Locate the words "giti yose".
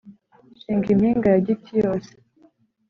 1.47-2.11